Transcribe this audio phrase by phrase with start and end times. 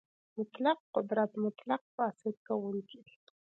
[0.37, 3.15] مطلق قدرت مطلق فاسد کوونکی دی.